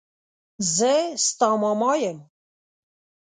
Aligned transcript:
زه 0.75 0.93
ستا 1.25 1.49
ماما 1.61 1.93
يم. 2.03 2.17